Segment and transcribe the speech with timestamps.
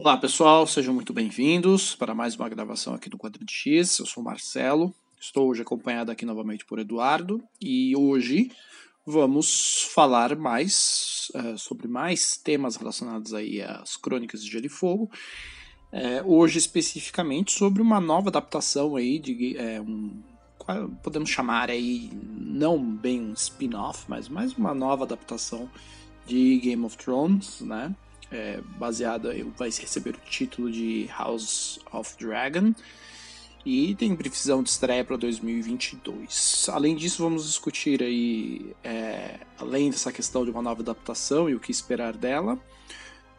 [0.00, 3.98] Olá pessoal, sejam muito bem-vindos para mais uma gravação aqui do Quadro de X.
[3.98, 8.52] Eu sou o Marcelo, estou hoje acompanhado aqui novamente por Eduardo e hoje
[9.04, 15.10] vamos falar mais uh, sobre mais temas relacionados aí às Crônicas de Gelo e Fogo.
[15.92, 20.22] Uh, hoje especificamente sobre uma nova adaptação aí de uh, um
[21.02, 22.08] podemos chamar aí
[22.38, 25.68] não bem um spin-off, mas mais uma nova adaptação
[26.24, 27.92] de Game of Thrones, né?
[28.30, 32.74] É, baseada, vai receber o título de House of Dragon
[33.64, 36.68] e tem previsão de estreia para 2022.
[36.70, 41.60] Além disso, vamos discutir aí, é, além dessa questão de uma nova adaptação e o
[41.60, 42.58] que esperar dela,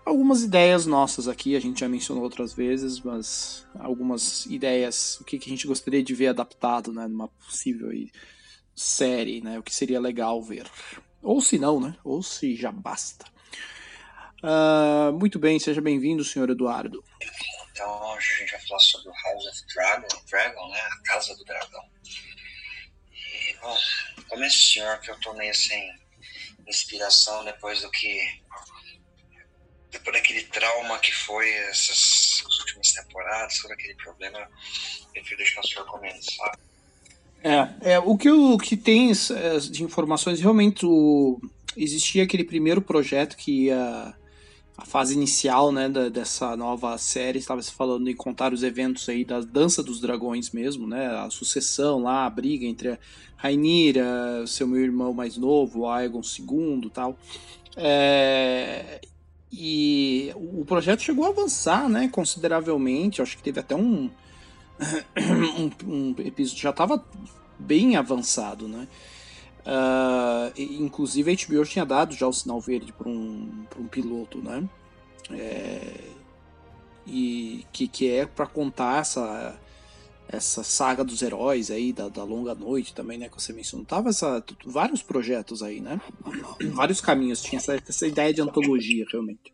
[0.05, 5.39] algumas ideias nossas aqui, a gente já mencionou outras vezes, mas algumas ideias, o que,
[5.39, 8.11] que a gente gostaria de ver adaptado, né, numa possível aí,
[8.75, 10.67] série, né, o que seria legal ver.
[11.21, 13.25] Ou se não, né, ou se já basta.
[14.41, 17.03] Uh, muito bem, seja bem-vindo, senhor Eduardo.
[17.71, 20.79] Então, hoje a gente vai falar sobre o House of Dragon, Dragon né?
[20.79, 21.83] A Casa do Dragão.
[23.11, 23.77] E, bom,
[24.29, 25.93] como esse senhor que eu tô meio sem
[26.67, 28.19] inspiração depois do que.
[29.91, 35.67] Depois daquele trauma que foi essas últimas temporadas, todo aquele problema, eu prefiro deixar o
[35.67, 36.59] senhor começar.
[37.43, 41.41] É, é o, que, o que tem é, de informações, realmente o,
[41.75, 44.15] existia aquele primeiro projeto que ia
[44.79, 49.09] a fase inicial né, da, dessa nova série, estava se falando em contar os eventos
[49.09, 51.07] aí da Dança dos Dragões mesmo, né?
[51.07, 52.97] A sucessão lá, a briga entre a
[53.35, 57.17] Rainira, seu meu irmão mais novo, Aegon II tal.
[57.75, 59.01] É,
[59.51, 64.09] e o projeto chegou a avançar né, consideravelmente, acho que teve até um,
[65.85, 67.03] um, um episódio, já estava
[67.59, 68.87] bem avançado, né?
[69.69, 74.67] Uh, inclusive a HBO tinha dado já o sinal verde para um, um piloto, né?
[75.29, 76.09] É,
[77.05, 79.59] e que, que é para contar essa,
[80.27, 83.29] essa saga dos heróis aí, da, da longa noite também, né?
[83.29, 83.85] Que você mencionou.
[83.85, 86.01] Tava essa, vários projetos aí, né?
[86.73, 89.53] Vários caminhos, tinha essa, essa ideia de antologia, realmente.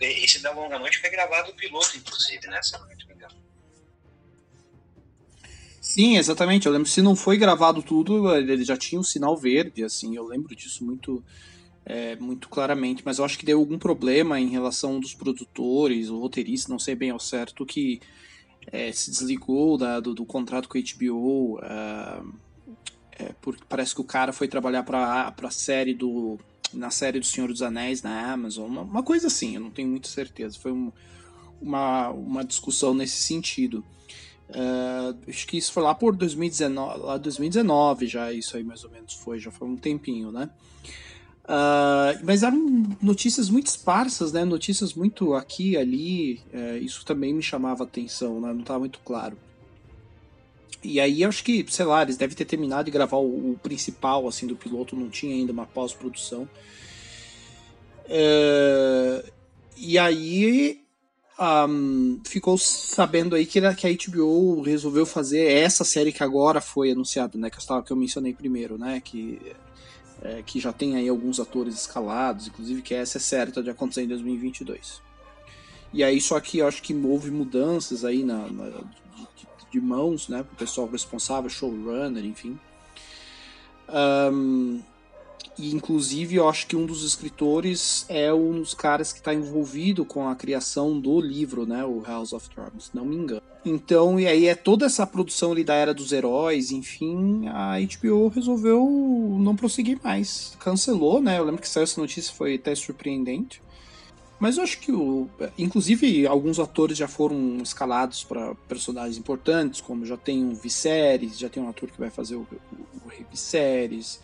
[0.00, 2.60] Esse da longa noite foi gravado o piloto, inclusive, né?
[2.72, 3.13] Me engano.
[5.94, 6.66] Sim, exatamente.
[6.66, 10.16] Eu lembro se não foi gravado tudo, ele já tinha um sinal verde, assim.
[10.16, 11.22] Eu lembro disso muito,
[11.86, 13.00] é, muito claramente.
[13.04, 16.96] Mas eu acho que deu algum problema em relação dos produtores, o roteirista, não sei
[16.96, 18.00] bem ao certo, que
[18.66, 21.58] é, se desligou da, do, do, contrato com a HBO.
[21.58, 22.34] Uh,
[23.12, 26.40] é, porque parece que o cara foi trabalhar para a série do
[26.72, 29.54] na série do Senhor dos Anéis na Amazon, uma, uma coisa assim.
[29.54, 30.58] Eu não tenho muita certeza.
[30.58, 30.90] Foi um,
[31.62, 33.84] uma, uma discussão nesse sentido.
[34.54, 38.90] Uh, acho que isso foi lá por 2019, lá 2019 já, isso aí mais ou
[38.90, 40.48] menos foi, já foi um tempinho, né?
[41.44, 44.44] Uh, mas eram notícias muito esparsas, né?
[44.44, 46.40] Notícias muito aqui ali.
[46.52, 48.52] Uh, isso também me chamava atenção, né?
[48.52, 49.36] Não estava muito claro.
[50.82, 54.26] E aí acho que, sei lá, eles devem ter terminado de gravar o, o principal
[54.28, 56.48] assim do piloto, não tinha ainda uma pós-produção.
[58.06, 59.30] Uh,
[59.76, 60.83] e aí
[61.38, 66.92] um, ficou sabendo aí que, que a HBO resolveu fazer essa série que agora foi
[66.92, 67.50] anunciada, né?
[67.50, 69.00] Que eu, que eu mencionei primeiro, né?
[69.00, 69.40] Que,
[70.22, 74.02] é, que já tem aí alguns atores escalados, inclusive que essa é certa de acontecer
[74.02, 75.02] em 2022.
[75.92, 80.28] E aí, só que eu acho que houve mudanças aí na, na de, de, mãos,
[80.28, 80.42] né?
[80.42, 82.58] Pro pessoal responsável, showrunner, enfim.
[83.88, 84.80] Um,
[85.58, 90.04] e inclusive eu acho que um dos escritores é um dos caras que está envolvido
[90.04, 93.42] com a criação do livro, né, o House of Dragons, não me engano.
[93.64, 98.28] Então, e aí é toda essa produção ali da Era dos Heróis, enfim, a HBO
[98.28, 98.84] resolveu
[99.40, 100.54] não prosseguir mais.
[100.60, 101.38] Cancelou, né?
[101.38, 103.62] Eu lembro que saiu essa notícia, foi até surpreendente.
[104.38, 110.04] Mas eu acho que, o, inclusive, alguns atores já foram escalados para personagens importantes, como
[110.04, 113.24] já tem um Viserys, já tem um ator que vai fazer o, o, o Rei
[113.30, 114.20] Viserys,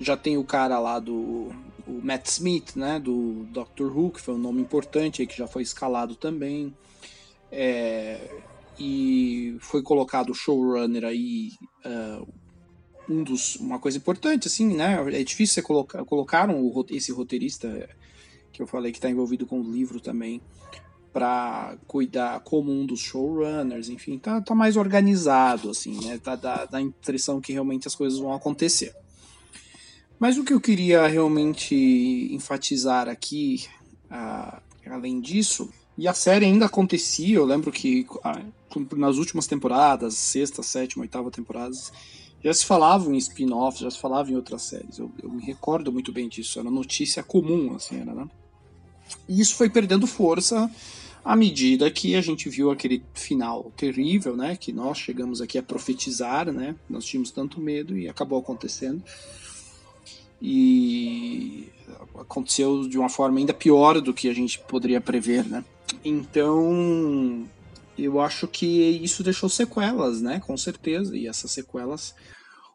[0.00, 1.52] já tem o cara lá do
[1.86, 5.46] o Matt Smith, né, do Doctor Who, que foi um nome importante aí, que já
[5.46, 6.74] foi escalado também.
[7.50, 8.42] É,
[8.78, 11.50] e foi colocado o showrunner aí,
[11.84, 12.26] uh,
[13.08, 14.96] um dos, uma coisa importante, assim, né?
[15.12, 16.04] É difícil você colocar.
[16.04, 17.88] Colocaram o, esse roteirista
[18.52, 20.40] que eu falei que está envolvido com o livro também
[21.12, 26.18] para cuidar como um dos showrunners, enfim, tá, tá mais organizado, assim, né?
[26.18, 28.94] Tá, dá, dá a impressão que realmente as coisas vão acontecer.
[30.20, 31.74] Mas o que eu queria realmente
[32.30, 33.64] enfatizar aqui,
[34.10, 40.12] uh, além disso, e a série ainda acontecia, eu lembro que uh, nas últimas temporadas,
[40.14, 41.90] sexta, sétima, oitava temporadas,
[42.44, 44.98] já se falava em spin-offs, já se falava em outras séries.
[44.98, 48.28] Eu, eu, me recordo muito bem disso, era notícia comum, assim, era, né?
[49.26, 50.70] E isso foi perdendo força
[51.24, 55.62] à medida que a gente viu aquele final terrível, né, que nós chegamos aqui a
[55.62, 59.02] profetizar, né, nós tínhamos tanto medo e acabou acontecendo.
[60.40, 61.68] E
[62.18, 65.64] aconteceu de uma forma ainda pior do que a gente poderia prever, né?
[66.04, 67.46] Então,
[67.98, 68.66] eu acho que
[69.02, 70.40] isso deixou sequelas, né?
[70.40, 71.16] Com certeza.
[71.16, 72.14] E essas sequelas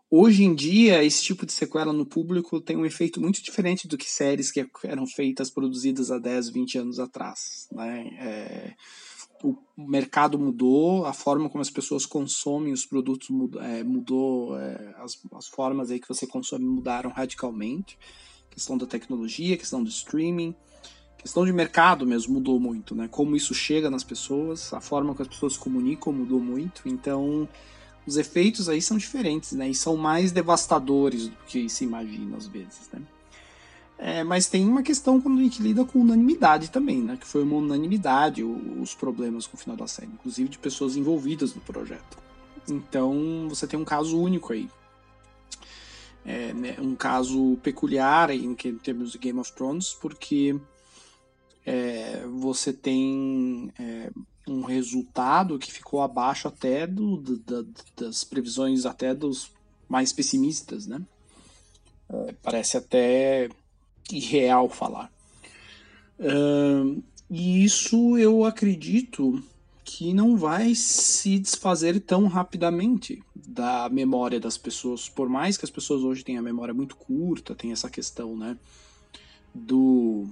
[0.10, 3.98] Hoje em dia, esse tipo de sequela no público tem um efeito muito diferente do
[3.98, 7.68] que séries que eram feitas, produzidas há 10, 20 anos atrás.
[7.72, 8.08] Né?
[8.20, 8.74] É,
[9.44, 14.96] o mercado mudou, a forma como as pessoas consomem os produtos mudou, é, mudou é,
[14.98, 17.98] as, as, formas aí que você consome mudaram radicalmente.
[18.50, 20.56] questão da tecnologia, questão do streaming,
[21.18, 23.08] questão de mercado mesmo mudou muito, né?
[23.08, 26.88] Como isso chega nas pessoas, a forma que as pessoas se comunicam mudou muito.
[26.88, 27.48] Então,
[28.06, 29.70] os efeitos aí são diferentes, né?
[29.70, 33.02] E são mais devastadores do que se imagina às vezes, né?
[33.98, 37.18] É, mas tem uma questão quando a gente lida com unanimidade também, né?
[37.18, 41.56] Que foi uma unanimidade os problemas com o final da série, inclusive de pessoas envolvidas
[41.56, 42.18] no projeto.
[42.70, 44.70] Então você tem um caso único aí.
[46.26, 50.60] É, né, um caso peculiar em termos de Game of Thrones, porque
[51.64, 54.10] é, você tem é,
[54.48, 57.22] um resultado que ficou abaixo até do,
[57.96, 59.52] das previsões até dos
[59.88, 61.00] mais pessimistas, né?
[62.10, 63.50] É, parece até
[64.12, 65.12] irreal falar.
[66.19, 69.44] Uh, e isso eu acredito
[69.84, 75.69] que não vai se desfazer tão rapidamente da memória das pessoas, por mais que as
[75.69, 78.57] pessoas hoje tenham a memória muito curta, tem essa questão, né,
[79.54, 80.28] do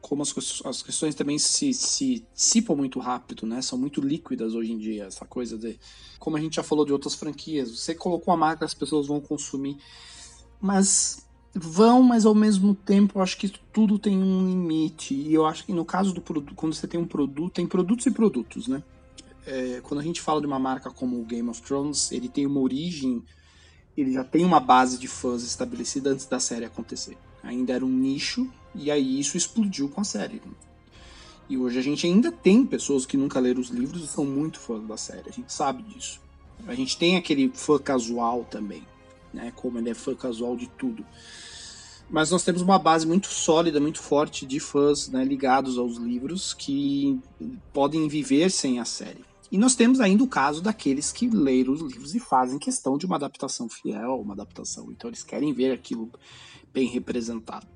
[0.00, 0.34] como as,
[0.66, 3.62] as questões também se, se dissipam muito rápido, né?
[3.62, 5.78] São muito líquidas hoje em dia, essa coisa de.
[6.18, 9.18] Como a gente já falou de outras franquias, você colocou a marca, as pessoas vão
[9.18, 9.78] consumir.
[10.60, 15.14] Mas vão, mas ao mesmo tempo eu acho que tudo tem um limite.
[15.14, 18.06] E eu acho que no caso do produto, quando você tem um produto, tem produtos
[18.06, 18.82] e produtos, né?
[19.46, 22.46] É, quando a gente fala de uma marca como o Game of Thrones, ele tem
[22.46, 23.22] uma origem,
[23.96, 27.16] ele já tem uma base de fãs estabelecida antes da série acontecer.
[27.42, 30.40] Ainda era um nicho, e aí isso explodiu com a série.
[31.48, 34.58] E hoje a gente ainda tem pessoas que nunca leram os livros e são muito
[34.58, 36.20] fãs da série, a gente sabe disso.
[36.66, 38.82] A gente tem aquele fã casual também,
[39.34, 39.52] né?
[39.54, 41.04] Como ele é fã casual de tudo.
[42.08, 46.52] Mas nós temos uma base muito sólida, muito forte de fãs né, ligados aos livros
[46.52, 47.18] que
[47.72, 49.24] podem viver sem a série.
[49.50, 53.06] E nós temos ainda o caso daqueles que leram os livros e fazem questão de
[53.06, 54.90] uma adaptação fiel, uma adaptação.
[54.90, 56.10] Então eles querem ver aquilo
[56.72, 57.66] bem representado.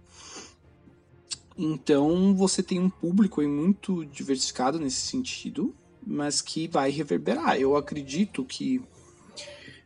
[1.57, 5.75] Então você tem um público muito diversificado nesse sentido,
[6.07, 7.57] mas que vai reverberar.
[7.57, 8.81] Eu acredito que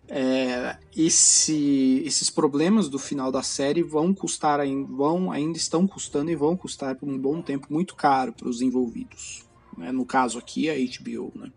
[0.09, 6.37] é, esse, esses problemas do final da série vão custar, vão, ainda estão custando e
[6.37, 9.45] vão custar por um bom tempo muito caro para os envolvidos.
[9.77, 9.93] Né?
[9.93, 11.33] No caso aqui, a HBO.
[11.35, 11.51] Né?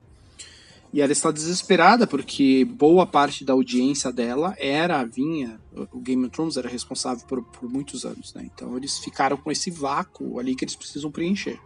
[0.94, 5.60] E ela está desesperada porque boa parte da audiência dela era vinha
[5.92, 8.50] o Game of Thrones era responsável por, por muitos anos, né?
[8.54, 11.60] Então eles ficaram com esse vácuo ali que eles precisam preencher.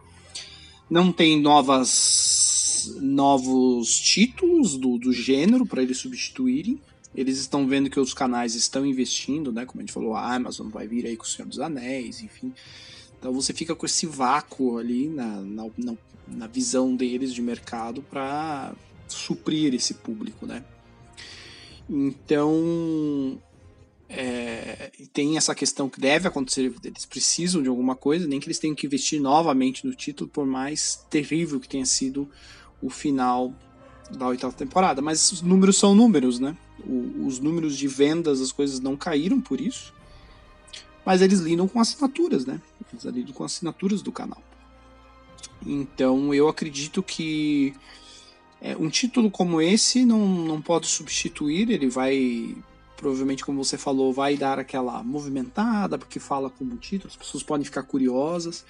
[0.90, 6.80] Não tem novas novos títulos do, do gênero para eles substituírem.
[7.14, 9.66] Eles estão vendo que os canais estão investindo, né?
[9.66, 12.52] Como a gente falou, a Amazon vai vir aí com o Senhor dos Anéis, enfim.
[13.18, 15.66] Então você fica com esse vácuo ali na, na,
[16.26, 18.74] na, visão deles de mercado para
[19.08, 20.64] suprir esse público, né?
[21.88, 23.38] Então,
[24.08, 28.58] é, tem essa questão que deve acontecer, eles precisam de alguma coisa, nem que eles
[28.58, 32.28] tenham que investir novamente no título, por mais terrível que tenha sido
[32.82, 33.52] o final
[34.10, 35.00] da oitava temporada.
[35.00, 36.56] Mas os números são números, né?
[36.84, 39.92] O, os números de vendas, as coisas não caíram por isso,
[41.04, 42.60] mas eles lidam com assinaturas, né?
[42.92, 44.42] Eles lidam com assinaturas do canal.
[45.64, 47.74] Então eu acredito que
[48.60, 52.54] é, um título como esse não, não pode substituir, ele vai,
[52.96, 57.64] provavelmente, como você falou, vai dar aquela movimentada, porque fala como título, as pessoas podem
[57.64, 58.64] ficar curiosas,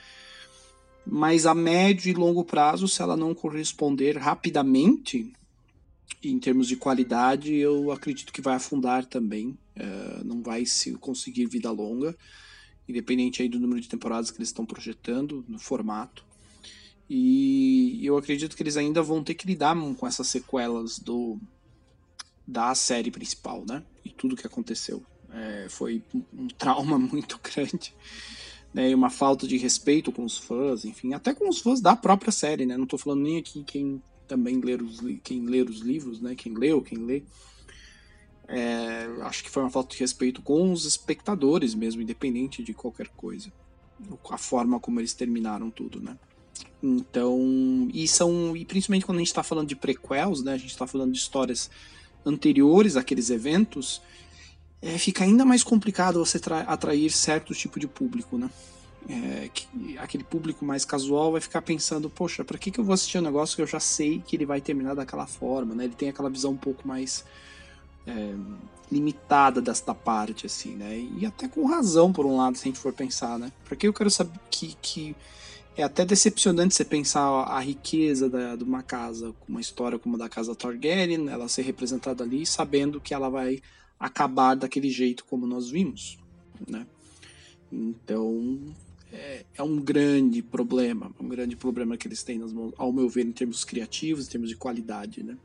[1.07, 5.33] mas a médio e longo prazo, se ela não corresponder rapidamente,
[6.23, 11.47] em termos de qualidade, eu acredito que vai afundar também, é, não vai se conseguir
[11.47, 12.17] vida longa,
[12.89, 16.25] independente aí do número de temporadas que eles estão projetando, no formato.
[17.09, 21.39] E eu acredito que eles ainda vão ter que lidar com essas sequelas do
[22.47, 23.83] da série principal, né?
[24.05, 25.03] E tudo que aconteceu.
[25.33, 26.03] É, foi
[26.33, 27.95] um trauma muito grande.
[28.73, 28.91] Né?
[28.91, 32.31] E uma falta de respeito com os fãs, enfim, até com os fãs da própria
[32.31, 32.77] série, né?
[32.77, 36.35] Não tô falando nem aqui quem também ler os, quem ler os livros, né?
[36.37, 37.23] Quem leu, quem lê.
[38.47, 43.09] É, acho que foi uma falta de respeito com os espectadores mesmo, independente de qualquer
[43.09, 43.53] coisa.
[44.31, 46.17] A forma como eles terminaram tudo, né?
[46.83, 50.55] Então, e são e principalmente quando a gente está falando de prequels, né?
[50.55, 51.71] A gente está falando de histórias
[52.25, 54.01] anteriores àqueles eventos,
[54.83, 58.51] é, fica ainda mais complicado você atrair certo tipo de público, né?
[59.09, 62.93] É, que, aquele público mais casual vai ficar pensando, poxa, para que, que eu vou
[62.93, 65.85] assistir um negócio que eu já sei que ele vai terminar daquela forma, né?
[65.85, 67.25] Ele tem aquela visão um pouco mais
[68.07, 68.35] é,
[68.91, 70.99] limitada desta parte, assim, né?
[71.19, 73.53] E até com razão, por um lado, se a gente for pensar, né?
[73.65, 75.17] Porque eu quero saber que, que
[75.77, 80.19] é até decepcionante você pensar a riqueza da, de uma casa, uma história como a
[80.19, 83.63] da casa Targaryen, ela ser representada ali, sabendo que ela vai
[84.01, 86.19] acabar daquele jeito como nós vimos,
[86.67, 86.87] né?
[87.71, 88.59] Então,
[89.13, 93.09] é, é, um grande problema, um grande problema que eles têm nas mãos, ao meu
[93.09, 95.37] ver, em termos criativos, em termos de qualidade, né?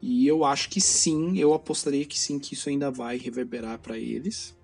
[0.00, 3.98] E eu acho que sim, eu apostaria que sim, que isso ainda vai reverberar para
[3.98, 4.54] eles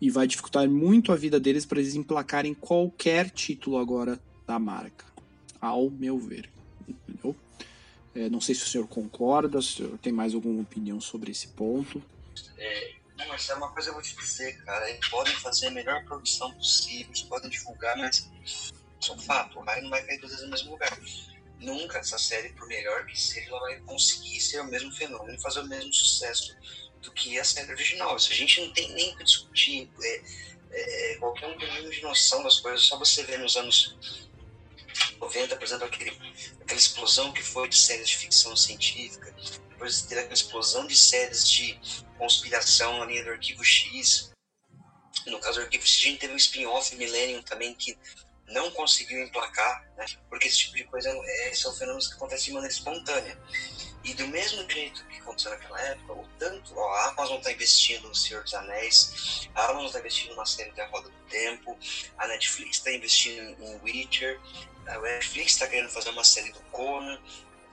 [0.00, 5.04] e vai dificultar muito a vida deles para eles emplacarem qualquer título agora da marca,
[5.60, 6.50] ao meu ver.
[6.88, 7.36] Entendeu?
[8.14, 11.30] É, não sei se o senhor concorda, se o senhor tem mais alguma opinião sobre
[11.30, 12.02] esse ponto.
[12.58, 12.94] É,
[13.28, 14.90] mas é uma coisa eu vou te dizer, cara.
[14.90, 18.72] Eles podem fazer a melhor produção possível, eles podem divulgar, mas isso
[19.08, 19.58] é um fato.
[19.58, 20.98] O raio não vai cair duas vezes no mesmo lugar.
[21.60, 25.60] Nunca essa série, por melhor que seja, ela vai conseguir ser o mesmo fenômeno, fazer
[25.60, 26.56] o mesmo sucesso
[27.00, 28.16] do que a série original.
[28.16, 29.90] Isso a gente não tem nem que discutir.
[30.02, 30.22] É,
[30.74, 32.82] é, qualquer um mínimo de noção das coisas.
[32.82, 33.96] Só você ver nos anos
[35.20, 36.10] 90, por exemplo, aquele,
[36.60, 39.34] aquela explosão que foi de séries de ficção científica,
[39.84, 41.78] depois teve aquela explosão de séries de
[42.16, 44.32] conspiração na linha do Arquivo X.
[45.26, 47.96] No caso do Arquivo X, a gente teve um spin-off Millennium também que
[48.48, 50.06] não conseguiu emplacar, né?
[50.28, 53.38] porque esse tipo de coisa é, são fenômenos que acontecem de maneira espontânea.
[54.02, 58.08] E do mesmo jeito que aconteceu naquela época, o tanto ó, a Amazon está investindo
[58.08, 61.78] no Senhor dos Anéis, a Amazon está investindo na série da Roda do Tempo,
[62.18, 64.40] a Netflix está investindo em Witcher,
[64.86, 67.18] a Netflix está querendo fazer uma série do Conan.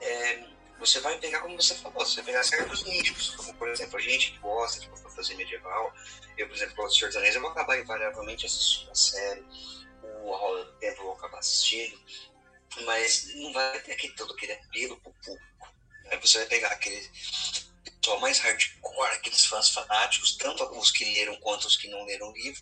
[0.00, 0.52] É,
[0.86, 4.00] você vai pegar, como você falou, você vai pegar certos nichos, como por exemplo, a
[4.00, 5.94] gente que gosta de fazer medieval.
[6.36, 9.44] Eu, por exemplo, gosto de Senhor eu vou acabar invariavelmente assistindo a série,
[10.02, 12.00] o A Roda do Tempo eu vou acabar assistindo,
[12.84, 15.72] mas não vai ter aquele, todo aquele apelo pro público.
[16.10, 17.08] Aí você vai pegar aquele
[18.00, 22.28] pessoal mais hardcore, aqueles fãs fanáticos, tanto os que leram quanto os que não leram
[22.28, 22.60] o livro,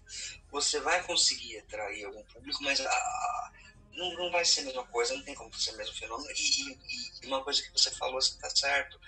[0.50, 3.52] você vai conseguir atrair algum público, mas a,
[3.92, 6.30] não, não vai ser a mesma coisa, não tem como ser o mesmo fenômeno.
[6.30, 8.98] E, e, e, uma coisa que você falou, você tá certo.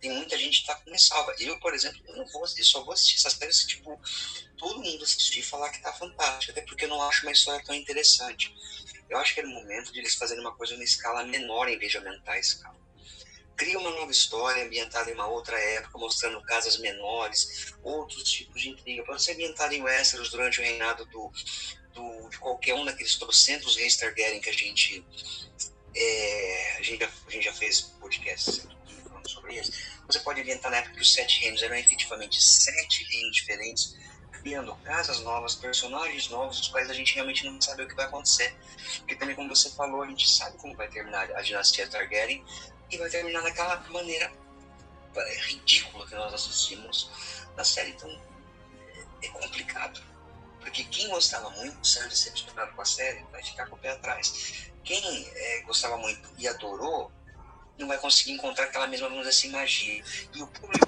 [0.00, 1.34] Tem muita gente que tá com salva.
[1.38, 4.00] Eu, por exemplo, eu não vou assistir, só vou assistir essas séries tipo,
[4.56, 7.64] todo mundo assistir e falar que tá fantástico, até porque eu não acho uma história
[7.64, 8.54] tão interessante.
[9.08, 11.78] Eu acho que era o momento de eles fazerem uma coisa numa escala menor em
[11.78, 12.78] vez de aumentar a escala.
[13.56, 18.70] Cria uma nova história ambientada em uma outra época, mostrando casas menores, outros tipos de
[18.70, 19.04] intriga.
[19.04, 21.30] Pode ser ambientada em Westeros durante o reinado do,
[21.94, 25.04] do, de qualquer um daqueles trocentos reis Targaryen que a gente,
[25.94, 28.66] é, a gente, já, a gente já fez podcasts
[29.20, 29.70] falando sobre eles.
[30.06, 33.96] Você pode ambientar na época que os sete reinos eram efetivamente sete reinos diferentes,
[34.42, 38.06] criando casas novas, personagens novos, os quais a gente realmente não sabe o que vai
[38.06, 38.54] acontecer.
[38.98, 42.44] Porque também, como você falou, a gente sabe como vai terminar a dinastia Targaryen
[42.90, 44.32] e vai terminar daquela maneira
[45.14, 47.10] é, ridícula que nós assistimos
[47.56, 47.90] na série.
[47.90, 48.10] Então,
[49.22, 50.09] é, é complicado.
[50.60, 54.70] Porque quem gostava muito, saiu decepcionado com a série, vai ficar com o pé atrás.
[54.84, 57.10] Quem é, gostava muito e adorou,
[57.78, 60.04] não vai conseguir encontrar aquela mesma, vamos dizer assim, magia.
[60.34, 60.86] E o público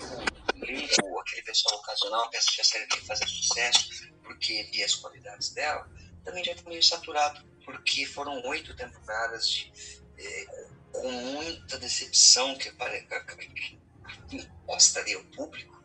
[0.57, 5.51] leigo, aquele pessoal ocasional que assiste a série que fazer sucesso, porque via as qualidades
[5.51, 5.91] dela,
[6.25, 9.73] também já está meio saturado, porque foram oito temporadas de,
[10.19, 10.47] é,
[10.93, 13.79] com muita decepção que, que,
[14.29, 15.82] que ali ao público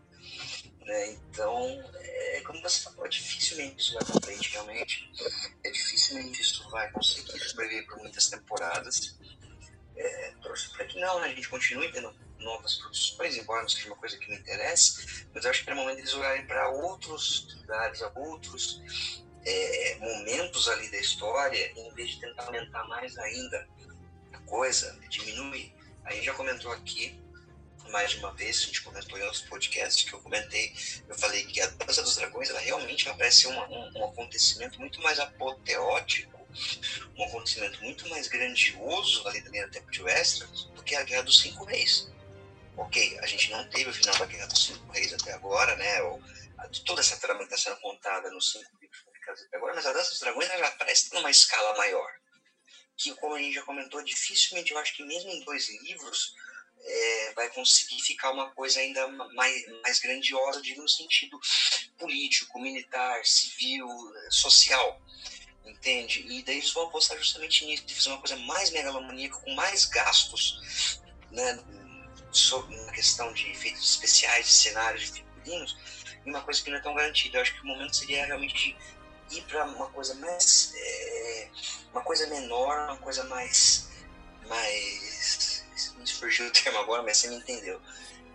[0.87, 1.11] né?
[1.11, 5.11] Então, é, como você falou, dificilmente isso vai para frente realmente.
[5.63, 9.17] É dificilmente isso vai conseguir sobreviver por muitas temporadas.
[9.95, 11.27] É, torço para que não, né?
[11.27, 15.43] a gente continue tendo novas produções, embora não seja uma coisa que me interesse, mas
[15.43, 20.89] eu acho que é o momento eles olharem para outros lugares, outros é, momentos ali
[20.89, 23.67] da história, em vez de tentar aumentar mais ainda
[24.31, 25.75] a coisa, diminuir.
[26.05, 27.19] A gente já comentou aqui
[27.91, 30.73] mais de uma vez, a gente comentou em outros podcasts que eu comentei,
[31.07, 34.79] eu falei que a Dança dos Dragões ela realmente vai ser uma, um, um acontecimento
[34.79, 36.37] muito mais apoteótico,
[37.15, 41.23] um acontecimento muito mais grandioso ali linha do tempo de Westeros do que a Guerra
[41.23, 42.09] dos Cinco Reis.
[42.75, 46.01] Ok, a gente não teve o final da Guerra dos Cinco Reis até agora, né?
[46.03, 46.21] Ou,
[46.85, 49.93] toda essa trama que está sendo contada nos cinco livros publicados até agora, mas a
[49.93, 52.11] Dança dos Dragões ela parece numa escala maior.
[52.95, 56.33] Que, como a gente já comentou, dificilmente eu acho que mesmo em dois livros
[56.79, 61.39] é, vai conseguir ficar uma coisa ainda mais, mais grandiosa, digo, no sentido
[61.97, 63.87] político, militar, civil,
[64.29, 65.01] social.
[65.65, 66.25] entende?
[66.27, 69.85] E daí eles vão apostar justamente nisso, de fazer uma coisa mais megalomaníaca, com mais
[69.85, 71.59] gastos, né,
[72.31, 75.77] sobre, na questão de efeitos especiais, de cenários, de figurinos,
[76.25, 77.37] e uma coisa que não é tão garantida.
[77.37, 78.75] Eu acho que o momento seria realmente
[79.31, 80.73] ir para uma coisa mais.
[80.75, 81.49] É,
[81.91, 83.89] uma coisa menor, uma coisa mais.
[84.47, 85.46] mais.
[85.97, 87.81] Me surgiu o termo agora, mas você me entendeu.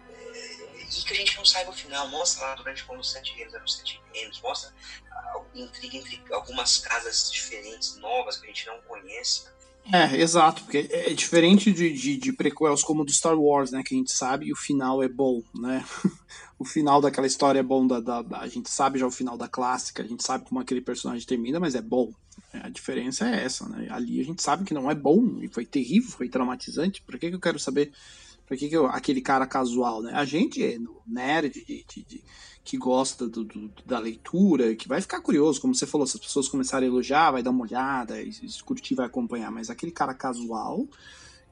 [0.09, 2.09] É, e que a gente não saiba o final.
[2.09, 4.73] Mostra lá durante quando os sete reinos eram sete reinos, mostra
[5.11, 9.45] a intriga entre algumas casas diferentes, novas, que a gente não conhece.
[9.91, 13.95] É, exato, porque é diferente de, de, de prequels como do Star Wars, né, que
[13.95, 15.85] a gente sabe e o final é bom, né?
[16.57, 19.37] o final daquela história é bom, da, da, da, a gente sabe já o final
[19.37, 22.13] da clássica, a gente sabe como aquele personagem termina, mas é bom.
[22.53, 23.89] É, a diferença é essa, né?
[23.91, 27.03] Ali a gente sabe que não é bom, e foi terrível, foi traumatizante.
[27.03, 27.93] Por que, que eu quero saber?
[28.47, 30.13] Por que, que eu, aquele cara casual, né?
[30.15, 32.25] A gente é nerd de, de, de
[32.65, 36.23] que gosta do, do, da leitura, que vai ficar curioso, como você falou, se as
[36.23, 38.15] pessoas começarem a elogiar, vai dar uma olhada,
[38.65, 40.87] curtir, vai acompanhar, mas aquele cara casual,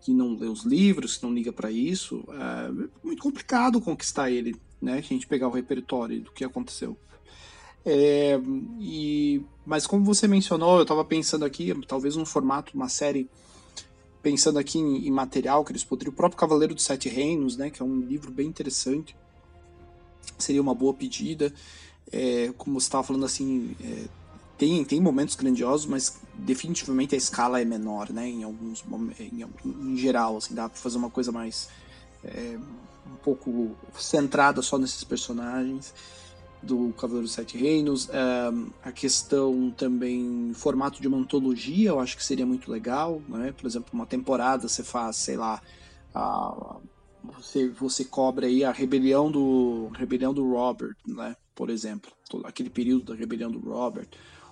[0.00, 4.54] que não lê os livros, que não liga para isso, é muito complicado conquistar ele,
[4.80, 4.98] né?
[4.98, 6.96] A gente pegar o repertório do que aconteceu.
[7.84, 8.38] É,
[8.78, 13.28] e, mas como você mencionou, eu estava pensando aqui, talvez um formato, uma série,
[14.22, 17.70] pensando aqui em, em, material que eles poderiam, o próprio Cavaleiro dos Sete Reinos, né?
[17.70, 19.16] Que é um livro bem interessante
[20.38, 21.52] seria uma boa pedida.
[22.12, 24.04] É, como você estava falando assim, é,
[24.58, 28.28] tem, tem momentos grandiosos, mas definitivamente a escala é menor, né?
[28.28, 28.84] Em alguns
[29.18, 31.68] em, em geral, assim, dá para fazer uma coisa mais
[32.24, 32.58] é,
[33.06, 35.94] um pouco centrada só nesses personagens
[36.62, 38.08] do Cavaleiro dos Sete Reinos.
[38.82, 43.52] a questão também formato de uma antologia, eu acho que seria muito legal, né?
[43.52, 45.62] Por exemplo, uma temporada você faz, sei lá,
[46.14, 46.76] a,
[47.22, 51.36] você, você cobre aí a rebelião do rebelião do Robert, né?
[51.54, 54.08] Por exemplo, todo aquele período da rebelião do Robert.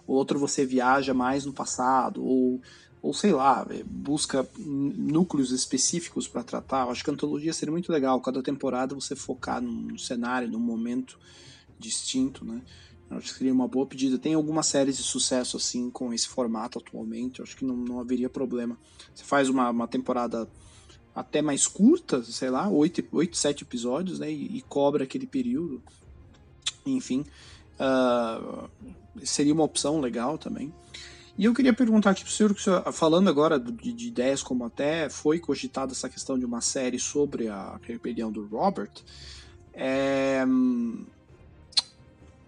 [0.07, 2.61] Outro você viaja mais no passado ou
[3.00, 6.85] ou sei lá, é, busca núcleos específicos para tratar.
[6.85, 8.21] Eu acho que a antologia seria muito legal.
[8.21, 11.16] Cada temporada você focar num cenário, num momento
[11.79, 12.62] distinto, né?
[13.11, 14.19] Eu acho que seria uma boa pedida.
[14.19, 17.38] Tem algumas séries de sucesso assim com esse formato atualmente.
[17.38, 18.79] Eu acho que não, não haveria problema.
[19.14, 20.49] Você faz uma, uma temporada
[21.14, 24.31] até mais curta, sei lá, oito, oito sete episódios, né?
[24.31, 25.83] E, e cobra aquele período.
[26.85, 27.25] Enfim,
[27.81, 28.69] uh,
[29.25, 30.73] seria uma opção legal também.
[31.37, 35.09] E eu queria perguntar aqui para o senhor, falando agora de, de, ideias como até
[35.09, 38.91] foi cogitada essa questão de uma série sobre a rebelião do Robert,
[39.73, 40.45] é,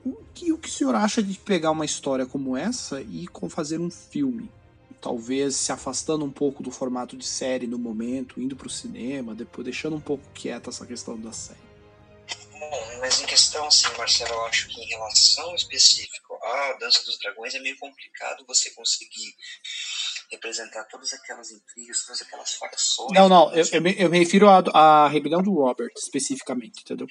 [0.05, 3.79] o, que, o que o senhor acha de pegar uma história como essa e fazer
[3.79, 4.51] um filme?
[5.01, 9.35] talvez se afastando um pouco do formato de série no momento, indo para o cinema,
[9.35, 11.59] depois deixando um pouco quieta essa questão da série.
[12.59, 17.19] Bom, mas em questão assim, Marcelo, eu acho que em relação específico à Dança dos
[17.19, 19.35] Dragões é meio complicado você conseguir
[20.31, 23.13] representar todas aquelas intrigas, todas aquelas facções.
[23.13, 27.09] Não, não, eu, eu, me, eu me refiro à, à rebelião do Robert, especificamente, entendeu?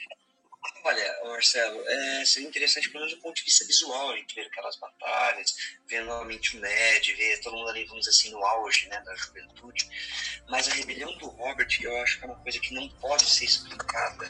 [0.86, 4.48] Olha, Marcelo, é, seria interessante pelo menos do ponto de vista visual, a gente ver
[4.48, 5.56] aquelas batalhas,
[5.88, 9.16] ver novamente o Ned, ver todo mundo ali, vamos dizer assim, no auge né, da
[9.16, 9.90] juventude.
[10.50, 13.46] Mas a rebelião do Robert, eu acho que é uma coisa que não pode ser
[13.46, 14.30] explicada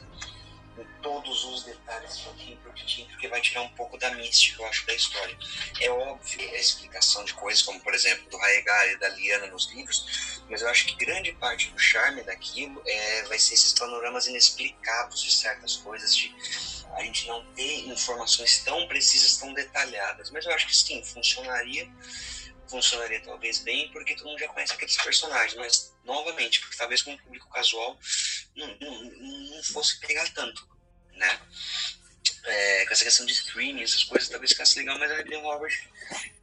[0.80, 4.68] com todos os detalhes pouquinho por pouquinho, porque vai tirar um pouco da mística, eu
[4.68, 5.38] acho, da história.
[5.82, 9.70] É óbvio a explicação de coisas, como por exemplo do Raegar e da Liana nos
[9.72, 14.28] livros, mas eu acho que grande parte do charme daquilo é, vai ser esses panoramas
[14.28, 16.34] inexplicados de certas coisas, de
[16.96, 20.32] a gente não ter informações tão precisas, tão detalhadas.
[20.32, 21.88] Mas eu acho que sim, funcionaria
[22.70, 27.14] funcionaria talvez bem, porque todo mundo já conhece aqueles personagens, mas novamente, porque talvez com
[27.14, 27.98] o público casual
[28.56, 29.04] não, não,
[29.56, 30.68] não fosse pegar tanto,
[31.14, 31.40] né?
[32.44, 35.74] É, com essa questão de streaming, essas coisas, talvez ficasse legal, mas a Rebelião Robert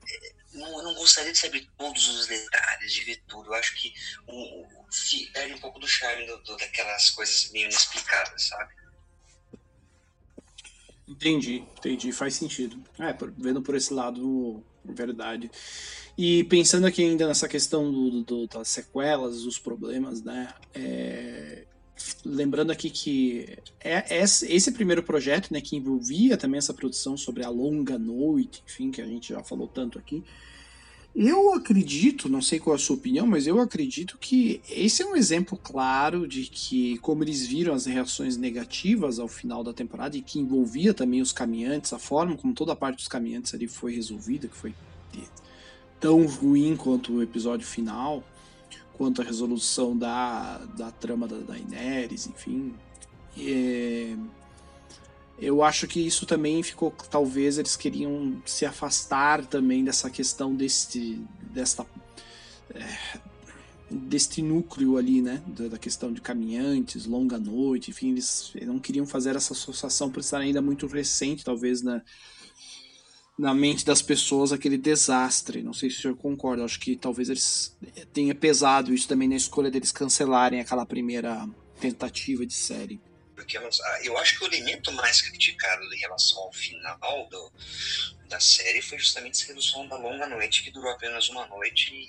[0.08, 3.50] é, não, não gostaria de saber todos os detalhes, de ver tudo.
[3.50, 3.92] Eu acho que
[4.28, 4.66] um,
[5.32, 8.74] perde um pouco do charme do, do, daquelas coisas meio inexplicadas, sabe?
[11.08, 12.82] Entendi, entendi, faz sentido.
[12.98, 15.50] É, vendo por esse lado, verdade.
[16.18, 20.48] E pensando aqui ainda nessa questão do, do, das sequelas, dos problemas, né?
[20.74, 21.64] É,
[22.24, 27.44] lembrando aqui que é, é esse primeiro projeto, né, que envolvia também essa produção sobre
[27.44, 30.22] a longa noite, enfim, que a gente já falou tanto aqui.
[31.14, 35.06] Eu acredito, não sei qual é a sua opinião, mas eu acredito que esse é
[35.06, 40.14] um exemplo claro de que, como eles viram as reações negativas ao final da temporada
[40.14, 43.66] e que envolvia também os caminhantes, a forma como toda a parte dos caminhantes ali
[43.66, 44.74] foi resolvida, que foi
[46.00, 48.22] tão ruim quanto o episódio final,
[48.94, 52.74] quanto a resolução da, da trama da Daenerys, enfim.
[53.38, 54.16] É,
[55.38, 56.90] eu acho que isso também ficou.
[57.10, 61.20] Talvez eles queriam se afastar também dessa questão deste.
[61.52, 61.86] desta.
[62.74, 63.18] É,
[63.88, 65.42] deste núcleo ali, né?
[65.46, 70.38] Da, questão de caminhantes, longa noite, enfim, eles não queriam fazer essa associação por estar
[70.38, 72.02] ainda muito recente, talvez, na,
[73.38, 75.62] na mente das pessoas, aquele desastre.
[75.62, 77.76] Não sei se o senhor concorda, acho que talvez eles
[78.12, 81.46] tenha pesado isso também na escolha deles cancelarem aquela primeira
[81.80, 83.00] tentativa de série
[83.36, 83.58] porque
[84.02, 87.52] eu acho que o elemento mais criticado em relação ao final do,
[88.28, 92.08] da série foi justamente essa redução da longa noite, que durou apenas uma noite e,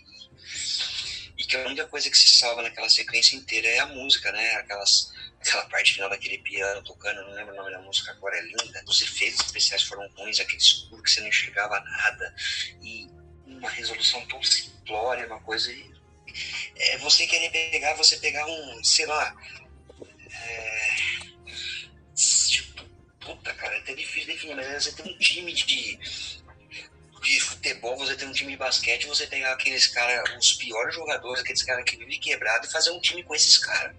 [1.37, 4.55] e que a única coisa que se salva naquela sequência inteira é a música, né?
[4.55, 8.41] Aquelas, aquela parte final daquele piano tocando, não lembro o nome da música agora, é
[8.41, 8.83] linda.
[8.87, 12.35] Os efeitos especiais foram ruins, aquele escuro que você não enxergava nada.
[12.81, 13.07] E
[13.45, 15.71] uma resolução tão simplória, uma coisa.
[15.71, 15.95] E,
[16.75, 19.35] é você querer pegar, você pegar um, sei lá,
[20.31, 20.95] é...
[22.15, 22.83] Tipo,
[23.19, 25.97] puta, cara, é até difícil definir, mas você tem um time de,
[27.21, 27.39] de
[27.87, 31.63] futebol, você tem um time de basquete, você pegar aqueles caras, os piores jogadores, aqueles
[31.63, 33.95] caras que vivem quebrado e fazer um time com esses caras.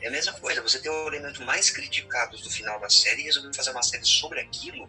[0.00, 3.24] É a mesma coisa, você tem o elemento mais criticado do final da série e
[3.24, 4.88] resolveu fazer uma série sobre aquilo.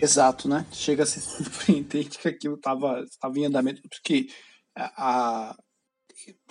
[0.00, 0.66] Exato, né?
[0.72, 3.04] Chega a ser surpreendente que aquilo estava
[3.36, 4.28] em andamento, porque
[4.76, 5.54] a,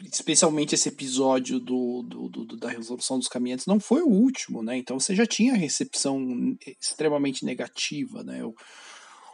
[0.04, 4.78] especialmente esse episódio do, do, do, da resolução dos caminhantes não foi o último, né?
[4.78, 6.22] Então você já tinha recepção
[6.80, 8.44] extremamente negativa, né?
[8.46, 8.56] O,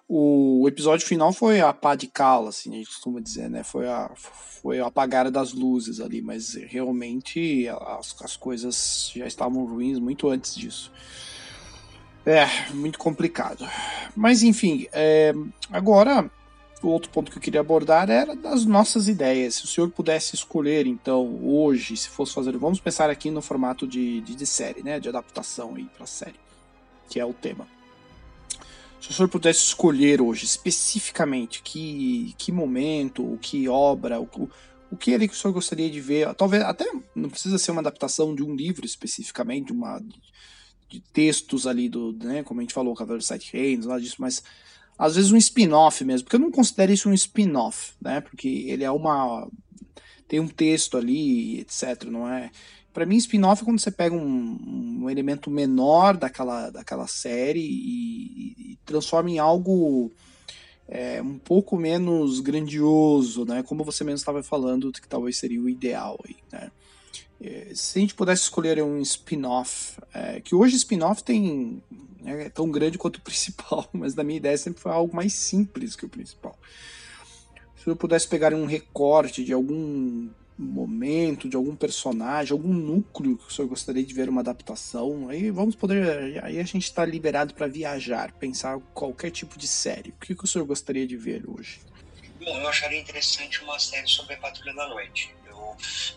[0.08, 3.64] o episódio final foi a pá de cala, assim, a gente costuma dizer, né?
[3.64, 9.66] Foi a, foi a apagar das luzes ali, mas realmente as, as coisas já estavam
[9.66, 10.92] ruins muito antes disso.
[12.26, 13.68] É, muito complicado.
[14.16, 15.34] Mas enfim, é,
[15.72, 16.30] agora
[16.84, 19.56] o outro ponto que eu queria abordar era das nossas ideias.
[19.56, 22.56] Se o senhor pudesse escolher, então, hoje, se fosse fazer.
[22.58, 25.00] Vamos pensar aqui no formato de, de, de série, né?
[25.00, 26.40] De adaptação aí pra série,
[27.10, 27.68] que é o tema.
[29.00, 34.28] Se o senhor pudesse escolher hoje, especificamente, que, que momento, que obra, o,
[34.92, 37.82] o que ele que o senhor gostaria de ver, talvez até não precisa ser uma
[37.82, 40.02] adaptação de um livro especificamente, de uma
[40.88, 44.18] de textos ali do, né, como a gente falou, Cavaleiro dos Sete Reinos, nada disso,
[44.20, 44.44] mas
[44.98, 48.22] às vezes um spin-off mesmo, porque eu não considero isso um spin-off, né?
[48.22, 49.48] Porque ele é uma
[50.28, 52.50] tem um texto ali, etc, não é?
[52.96, 58.72] Para mim, spin-off é quando você pega um, um, elemento menor daquela, daquela série e,
[58.72, 60.10] e transforma em algo
[60.88, 63.62] é, um pouco menos grandioso, né?
[63.64, 66.72] Como você mesmo estava falando, que talvez seria o ideal aí, né?
[67.42, 71.84] É, se a gente pudesse escolher um spin-off, é, que hoje spin-off tem
[72.24, 75.98] é tão grande quanto o principal, mas na minha ideia sempre foi algo mais simples
[75.98, 76.58] que o principal.
[77.76, 83.48] Se eu pudesse pegar um recorte de algum momento, de algum personagem, algum núcleo que
[83.48, 87.54] o senhor gostaria de ver uma adaptação, aí vamos poder, aí a gente está liberado
[87.54, 90.12] para viajar, pensar qualquer tipo de série.
[90.12, 91.80] O que, que o senhor gostaria de ver hoje?
[92.40, 95.34] Bom, eu acharia interessante uma série sobre a Patrulha da Noite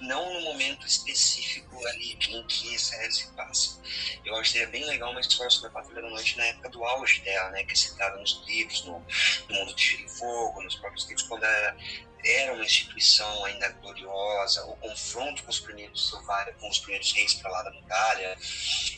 [0.00, 3.80] não no momento específico ali em que essa série se passa.
[4.24, 6.68] Eu acho que seria bem legal uma história sobre a Patrulha da Noite na época
[6.70, 9.04] do auge dela, né, que é citada nos livros, no,
[9.48, 11.76] no Mundo de Gelo e Fogo, nos próprios livros, quando era,
[12.24, 16.10] era uma instituição ainda gloriosa, o confronto com os primeiros
[16.58, 18.36] com os primeiros reis para lá da muralha.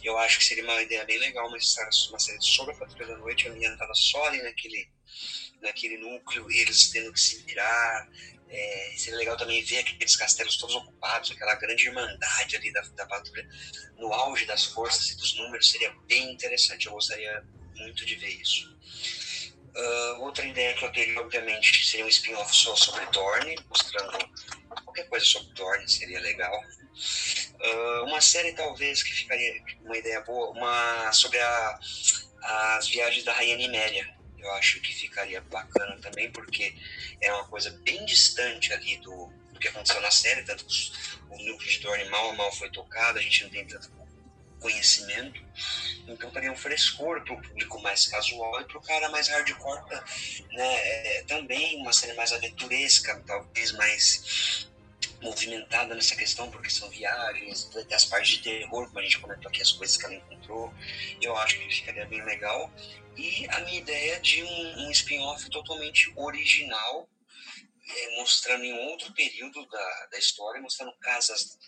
[0.02, 3.06] Eu acho que seria uma ideia bem legal uma, história, uma série sobre a Patrulha
[3.06, 4.88] da Noite, ambientada só ali naquele
[5.60, 8.08] naquele núcleo, eles tendo que se virar,
[8.48, 13.06] é, seria legal também ver aqueles castelos todos ocupados, aquela grande irmandade ali da, da
[13.06, 13.48] patrulha,
[13.96, 16.86] no auge das forças e dos números, seria bem interessante.
[16.86, 17.44] Eu gostaria
[17.76, 18.76] muito de ver isso.
[19.76, 24.18] Uh, outra ideia que eu teria, obviamente, seria um spin-off só sobre Dorne, mostrando
[24.84, 26.60] qualquer coisa sobre Dorne, seria legal.
[27.54, 31.78] Uh, uma série, talvez, que ficaria uma ideia boa, uma sobre a,
[32.76, 36.74] as viagens da Rainha Niméria eu acho que ficaria bacana também, porque
[37.20, 40.92] é uma coisa bem distante ali do, do que aconteceu na série, tanto que
[41.28, 43.90] o núcleo de Dorne mal mal foi tocado, a gente não tem tanto
[44.60, 45.42] conhecimento,
[46.06, 49.82] então teria um frescor para o público mais casual e para o cara mais hardcore,
[50.52, 50.76] né,
[51.18, 54.68] é, também uma série mais aventuresca, talvez mais
[55.22, 59.60] movimentada nessa questão, porque são viagens, as partes de terror, como a gente comentou aqui,
[59.60, 60.72] as coisas que ela encontrou,
[61.20, 62.72] eu acho que ficaria bem legal.
[63.16, 67.08] E a minha ideia de um, um spin-off totalmente original,
[67.86, 71.58] é, mostrando em outro período da, da história, mostrando casas,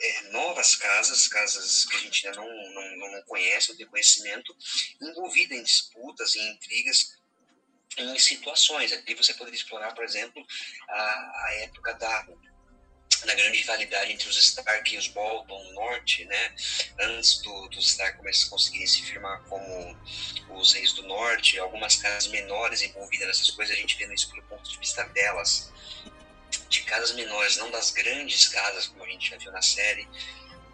[0.00, 4.56] é, novas casas, casas que a gente ainda não, não, não conhece, não tem conhecimento,
[5.00, 7.18] envolvida em disputas, em intrigas,
[7.96, 8.92] em situações.
[8.92, 10.44] Aqui você poderia explorar, por exemplo,
[10.88, 12.26] a, a época da
[13.26, 16.54] na grande rivalidade entre os Stark e os Bolton no norte, né?
[17.00, 19.98] Antes do, dos Stark conseguirem se firmar como
[20.50, 24.42] os reis do norte, algumas casas menores envolvidas nessas coisas, a gente vê isso pelo
[24.44, 25.70] ponto de vista delas.
[26.70, 30.08] De casas menores, não das grandes casas, como a gente já viu na série,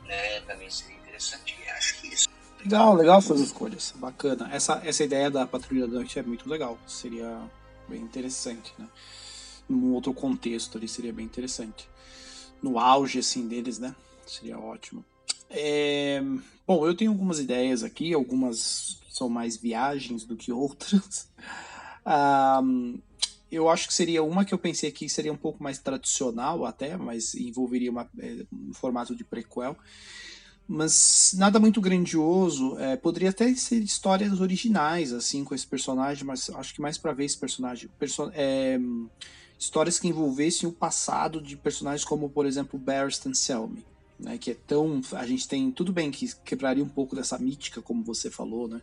[0.05, 0.41] né?
[0.43, 1.57] Também seria interessante.
[1.77, 2.29] Acho que isso.
[2.61, 3.93] Legal, legal suas escolhas.
[3.97, 4.49] Bacana.
[4.53, 6.79] Essa, essa ideia da patrulha da noite é muito legal.
[6.87, 7.41] Seria
[7.89, 8.87] bem interessante, né?
[9.69, 11.89] Num outro contexto ali seria bem interessante
[12.63, 13.95] no auge assim deles, né?
[14.27, 15.05] Seria ótimo.
[15.49, 16.21] É...
[16.67, 21.29] Bom, eu tenho algumas ideias aqui, algumas são mais viagens do que outras.
[22.63, 22.99] um,
[23.51, 26.97] eu acho que seria uma que eu pensei que seria um pouco mais tradicional até,
[26.97, 29.77] mas envolveria uma, é, um formato de prequel.
[30.69, 32.77] Mas nada muito grandioso.
[32.79, 37.13] É, poderia até ser histórias originais, assim, com esse personagem, mas acho que mais para
[37.13, 37.89] ver esse personagem.
[37.99, 38.79] Perso é,
[39.57, 43.85] histórias que envolvessem o passado de personagens como, por exemplo, Barristan Selmy,
[44.19, 45.01] né, que é tão...
[45.13, 45.71] A gente tem...
[45.71, 48.83] Tudo bem que quebraria um pouco dessa mítica, como você falou, né?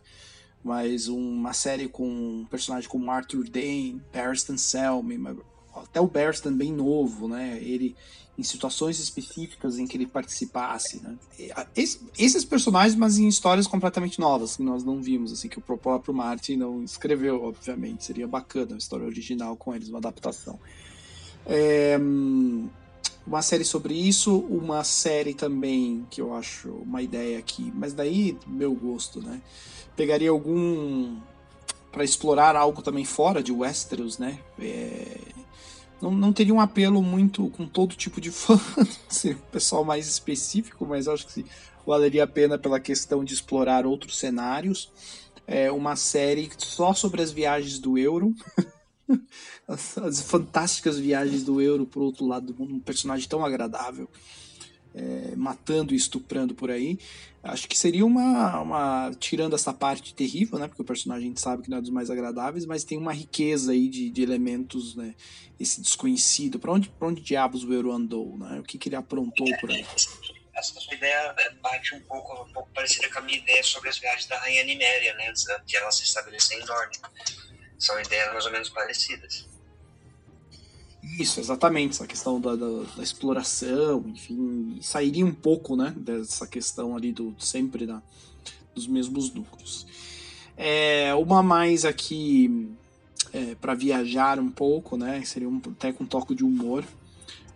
[0.64, 5.20] Mas uma série com um personagem como Arthur Dane, Barristan Selmy,
[5.74, 7.58] até o Barristan bem novo, né?
[7.60, 7.94] Ele
[8.36, 11.16] em situações específicas em que ele participasse, né?
[12.18, 16.12] esses personagens, mas em histórias completamente novas que nós não vimos, assim que o próprio
[16.12, 20.58] Martin não escreveu, obviamente, seria bacana uma história original com eles, uma adaptação.
[21.46, 21.96] É,
[23.26, 28.38] uma série sobre isso, uma série também que eu acho uma ideia aqui, mas daí
[28.46, 29.40] meu gosto, né?
[29.96, 31.16] Pegaria algum
[31.90, 34.38] para explorar algo também fora de Westeros, né?
[34.58, 35.18] É,
[36.02, 38.60] não, não teria um apelo muito com todo tipo de fã,
[39.08, 41.46] seria um pessoal mais específico, mas acho que
[41.86, 44.90] valeria a pena pela questão de explorar outros cenários.
[45.46, 48.34] É uma série só sobre as viagens do Euro.
[49.68, 54.08] as, as, fantásticas viagens do Euro pro outro lado do mundo, um personagem tão agradável
[54.94, 56.98] é, matando e estuprando por aí.
[57.42, 59.12] Acho que seria uma, uma.
[59.18, 60.66] Tirando essa parte terrível, né?
[60.66, 63.12] Porque o personagem a gente sabe que não é dos mais agradáveis, mas tem uma
[63.12, 65.14] riqueza aí de, de elementos, né?
[65.60, 66.58] Esse desconhecido.
[66.58, 68.60] Para onde, pra onde diabos o Euro andou, né?
[68.60, 69.84] O que, que ele aprontou por aí?
[70.54, 73.98] Essa sua ideia bate um pouco, um pouco parecida com a minha ideia sobre as
[73.98, 75.28] viagens da Rainha Niméria, né?
[75.28, 76.96] Antes de ela se estabelecer em Dorne.
[77.78, 79.46] São ideias mais ou menos parecidas.
[81.18, 86.96] Isso, exatamente, essa questão da, da, da, exploração, enfim, sairia um pouco, né, dessa questão
[86.96, 88.02] ali do sempre da,
[88.74, 89.86] dos mesmos núcleos.
[90.56, 92.68] É, uma mais aqui
[93.32, 96.84] é, para viajar um pouco, né, seria um, até com um toque de humor.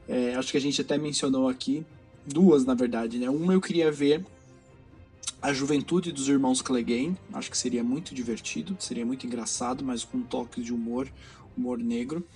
[0.06, 1.84] É, acho que a gente até mencionou aqui,
[2.26, 4.24] duas na verdade, né, uma eu queria ver
[5.40, 10.18] a juventude dos irmãos Clegane, acho que seria muito divertido, seria muito engraçado, mas com
[10.18, 11.08] um toque de humor,
[11.56, 12.26] humor negro.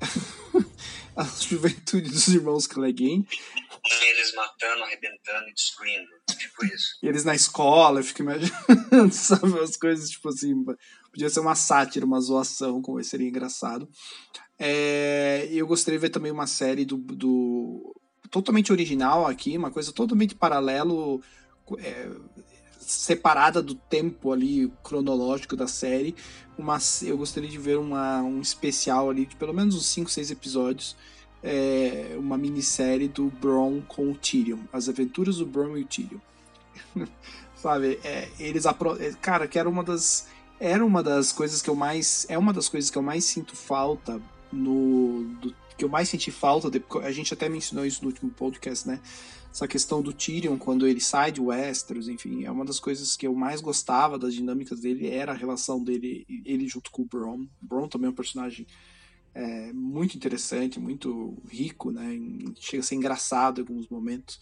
[1.16, 3.26] a juventude dos irmãos Clegane.
[4.08, 6.08] Eles matando, arrebentando e destruindo.
[6.38, 6.98] Tipo isso.
[7.02, 10.54] Eles na escola, eu fico imaginando, sabe, as coisas tipo assim.
[11.10, 13.88] Podia ser uma sátira, uma zoação, como seria engraçado.
[14.58, 17.94] É, eu gostaria de ver também uma série do, do
[18.30, 21.22] totalmente original aqui, uma coisa totalmente paralelo,
[21.78, 22.08] é,
[22.86, 26.14] separada do tempo ali cronológico da série.
[26.56, 30.30] Uma, eu gostaria de ver uma, um especial ali de pelo menos uns 5, 6
[30.30, 30.96] episódios.
[31.42, 34.60] É, uma minissérie do Bron com o Tyrion.
[34.72, 36.18] As aventuras do Bron e o Tyrion.
[37.54, 37.98] Sabe?
[38.04, 38.72] É, eles é,
[39.20, 40.28] Cara, que era uma das.
[40.58, 42.26] Era uma das coisas que eu mais.
[42.28, 44.20] É uma das coisas que eu mais sinto falta
[44.52, 45.24] no.
[45.40, 46.70] Do, que eu mais senti falta.
[46.70, 49.00] De, a gente até mencionou isso no último podcast, né?
[49.56, 53.26] Essa questão do Tyrion quando ele sai de Westeros, enfim, é uma das coisas que
[53.26, 57.46] eu mais gostava das dinâmicas dele era a relação dele ele junto com o Bron.
[57.58, 58.66] Bron também é um personagem
[59.34, 62.20] é, muito interessante, muito rico, né?
[62.60, 64.38] Chega a ser engraçado em alguns momentos.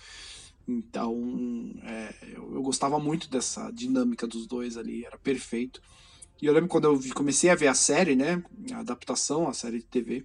[0.67, 5.81] Então, é, eu, eu, gostava muito dessa dinâmica dos dois ali, era perfeito.
[6.43, 8.43] E eu lembro quando eu comecei a ver a série, né?
[8.73, 10.25] A adaptação, a série de TV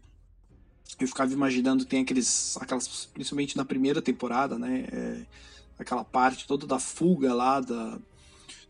[0.99, 5.25] eu ficava imaginando tem aqueles aquelas principalmente na primeira temporada né é,
[5.77, 7.99] aquela parte toda da fuga lá da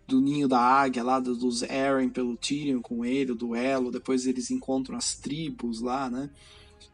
[0.08, 4.50] do ninho da águia lá dos Eren pelo Tyrion com ele o duelo depois eles
[4.52, 6.30] encontram as tribos lá né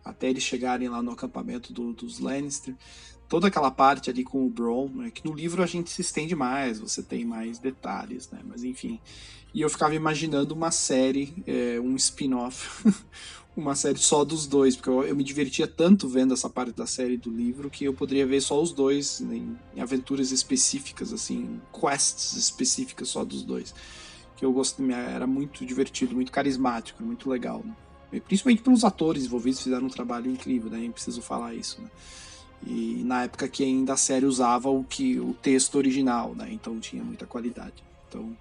[0.06, 2.76] até eles chegarem lá no acampamento do, dos Lannister.
[3.28, 6.36] Toda aquela parte ali com o Bron né, que no livro a gente se estende
[6.36, 9.00] mais você tem mais detalhes né mas enfim.
[9.52, 12.86] E eu ficava imaginando uma série é, um spin-off
[13.56, 16.86] uma série só dos dois, porque eu, eu, me divertia tanto vendo essa parte da
[16.86, 21.60] série do livro que eu poderia ver só os dois em, em aventuras específicas, assim,
[21.72, 23.74] quests específicas só dos dois.
[24.36, 27.64] Que eu gosto, era muito divertido, muito carismático, muito legal.
[28.12, 28.20] Né?
[28.20, 30.80] Principalmente pelos atores envolvidos, fizeram um trabalho incrível, né?
[30.80, 31.90] Nem preciso falar isso, né?
[32.66, 36.50] E na época que ainda a série usava o que o texto original, né?
[36.52, 37.84] Então tinha muita qualidade.
[38.10, 38.36] Então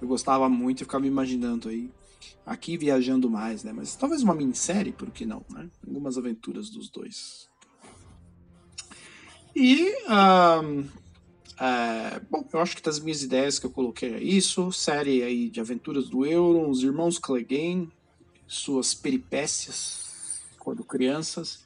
[0.00, 1.90] eu gostava muito e ficava me imaginando aí
[2.44, 3.72] aqui viajando mais, né?
[3.72, 5.68] Mas talvez uma minissérie, por que não, né?
[5.86, 7.48] Algumas aventuras dos dois.
[9.54, 10.88] E um,
[11.60, 15.48] é, bom, eu acho que das minhas ideias que eu coloquei é isso, série aí
[15.48, 17.88] de aventuras do Euron, os irmãos Clegane,
[18.46, 21.64] suas peripécias quando crianças,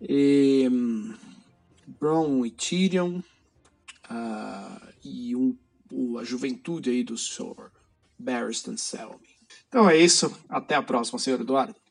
[0.00, 1.14] e, um,
[2.00, 3.18] Bron e Tyrion,
[4.10, 5.56] uh, e um,
[6.18, 7.70] a juventude aí do Sr.
[8.18, 9.31] Barristan Selmy.
[9.72, 11.81] Então é isso, até a próxima, senhor Eduardo.